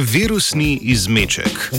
[0.00, 1.72] Virusni izmeček.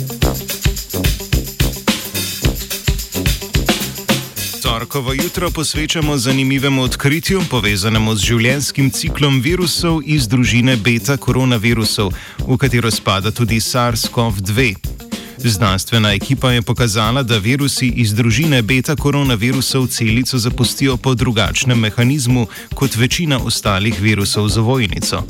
[4.61, 12.13] Torkovo jutro posvečamo zanimivemu odkritju, povezanemu z življenjskim ciklom virusov iz družine beta-koronavirusov,
[12.45, 14.75] v katero spada tudi SARS-CoV-2.
[15.37, 22.95] Znanstvena ekipa je pokazala, da virusi iz družine beta-koronavirusov celico zapustijo po drugačnem mehanizmu kot
[22.95, 25.25] večina ostalih virusov z vojnico.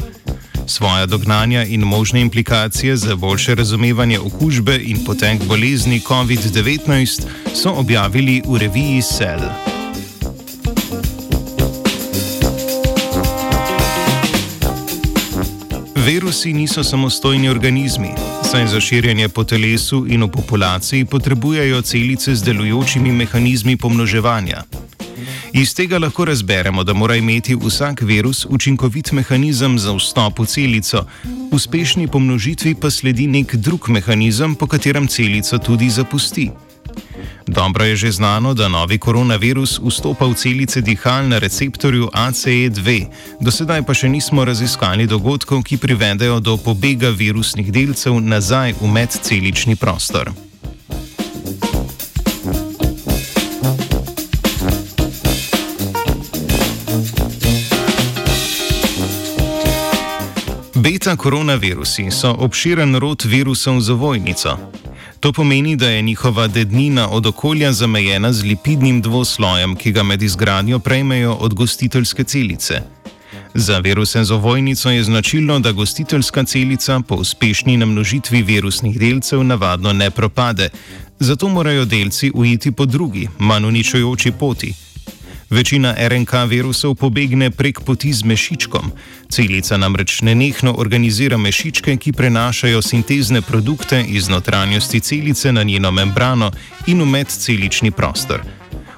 [0.71, 7.21] Svoja dognanja in možne implikacije za boljše razumevanje okužbe in potek bolezni COVID-19
[7.55, 9.41] so objavili v reviji Cell.
[16.05, 18.09] Virusi niso samostojni organizmi,
[18.51, 24.63] saj za širjenje po telesu in v populaciji potrebujejo celice z delujočimi mehanizmi pomnoževanja.
[25.53, 31.05] Iz tega lahko razberemo, da mora imeti vsak virus učinkovit mehanizem za vstop v celico,
[31.51, 36.49] uspešni pomnožitvi pa sledi nek drug mehanizem, po katerem celico tudi zapusti.
[37.47, 43.05] Dobro je že znano, da novi koronavirus vstopa v celice dihal na receptorju ACE2,
[43.41, 48.87] do sedaj pa še nismo raziskali dogodkov, ki privedejo do pobega virusnih delcev nazaj v
[48.87, 50.31] medcelični prostor.
[60.75, 64.57] Beta-koronavirusi so obširen rod virusov za vojnico.
[65.19, 70.21] To pomeni, da je njihova dednina od okolja zamejena z lipidnim dvoslojem, ki ga med
[70.21, 72.81] izgradnjo prejmejo od gostiteljske celice.
[73.53, 79.93] Za viruse z ovojnico je značilno, da gostiteljska celica po uspešni namnožitvi virusnih delcev navadno
[79.93, 80.69] ne propade,
[81.19, 84.73] zato morajo delci ujiti po drugi, manj uničujoči poti.
[85.51, 88.91] Večina RNK virusov pobegne prek poti z mešičkom.
[89.27, 96.51] Celica namreč nenehno organizira mešičke, ki prenašajo sintezne produkte iz notranjosti celice na njeno membrano
[96.87, 98.47] in v medcelični prostor.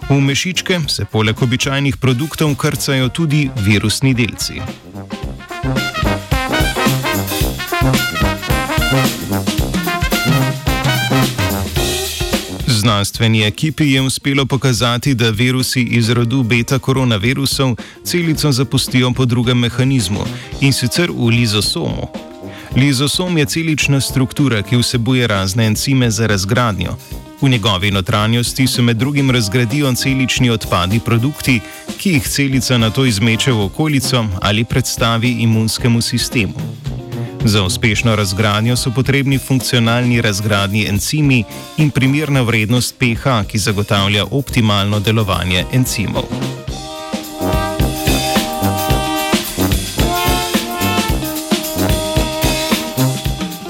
[0.09, 4.62] V mešičke se poleg običajnih produktov krcajo tudi virusni delci.
[13.13, 20.25] Znanstveni ekipi je uspelo pokazati, da virusi iz rodu beta-koronavirusov celico zapustijo po drugem mehanizmu
[20.62, 22.07] in sicer v lizosomu.
[22.75, 26.96] Lizosom je celična struktura, ki vsebuje razne encime za razgradnjo.
[27.41, 31.59] V njegovi notranjosti se med drugim razgradijo celični odpadni produkti,
[31.97, 36.83] ki jih celica na to izmeče v okolico ali predstavi imunskemu sistemu.
[37.46, 41.44] Za uspešno razgradnjo so potrebni funkcionalni razgradni encimi
[41.78, 46.24] in primerna vrednost pH, ki zagotavlja optimalno delovanje encimov.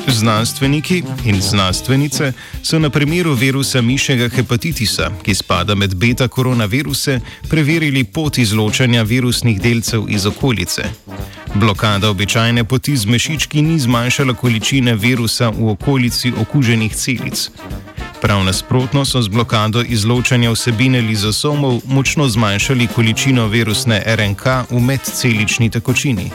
[0.07, 7.19] Znanstveniki in znanstvenice so na primeru virusa mišjega hepatitisa, ki spada med beta-koronaviruse,
[7.49, 10.83] preverili pot izločanja virusnih delcev iz okolice.
[11.55, 17.49] Blokada običajne poti z mešički ni zmanjšala količine virusa v okolici okuženih celic.
[18.21, 25.69] Prav nasprotno so z blokado izločanja vsebine lizosomov močno zmanjšali količino virusne RNK v medcelični
[25.69, 26.31] tekočini.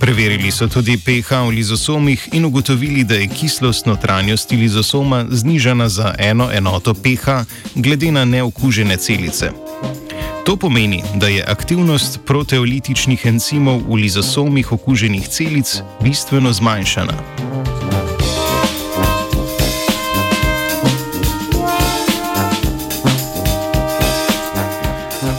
[0.00, 6.14] Preverili so tudi pH v lizosomih in ugotovili, da je kislost notranjosti lizosoma znižana za
[6.18, 9.50] eno enoto pH glede na neokužene celice.
[10.50, 17.12] To pomeni, da je aktivnost proteolitičnih encimov v lizosomih okuženih celic bistveno zmanjšana.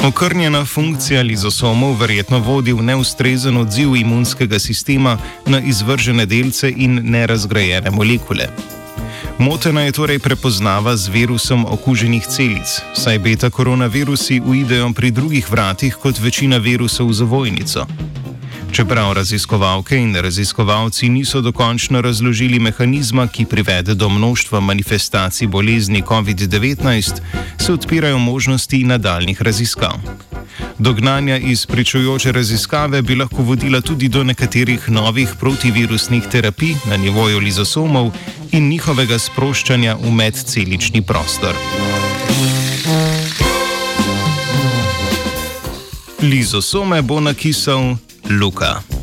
[0.08, 7.92] Okrnjena funkcija lizosomov verjetno vodi v neustrezen odziv imunskega sistema na izvržene delce in nerazgrajene
[7.92, 8.48] molekule.
[9.40, 16.20] Motena je torej prepoznava z virusom okuženih celic, saj beta-koronavirusi uidejo pri drugih vratih kot
[16.20, 17.86] večina virusov za vojnico.
[18.72, 27.22] Čeprav raziskovalke in raziskovalci niso dokončno razložili mehanizma, ki privede do množstva manifestacij bolezni COVID-19,
[27.58, 30.00] se odpirajo možnosti nadaljnih raziskav.
[30.80, 37.40] Dognanja iz pričujoče raziskave bi lahko vodila tudi do nekaterih novih protivirusnih terapij na nivoju
[37.40, 38.12] lizosomov
[38.52, 41.56] in njihovega sproščanja v medcelični prostor.
[46.22, 47.96] Lizosome bo nakisal
[48.30, 49.01] Luka.